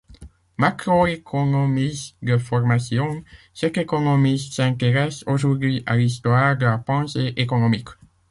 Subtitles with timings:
[0.57, 7.89] Macroéconomiste de formation, cet économiste s'intéresse aujourd'hui à l'histoire de la pensée économique.